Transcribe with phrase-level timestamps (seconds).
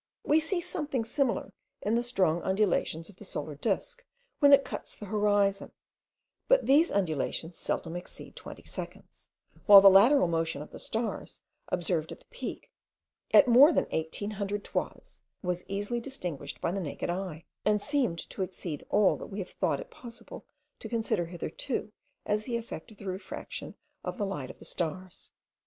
[0.23, 1.53] We see something similar
[1.83, 4.03] in the strong undulations of the solar disk,
[4.39, 5.73] when it cuts the horizon;
[6.47, 9.29] but these undulations seldom exceed twenty seconds,
[9.67, 12.71] while the lateral motion of the stars, observed at the peak,
[13.31, 18.41] at more than 1800 toises, was easily distinguished by the naked eye, and seemed to
[18.41, 20.47] exceed all that we have thought it possible
[20.79, 21.91] to consider hitherto
[22.25, 25.29] as the effect of the refraction of the light of the stars.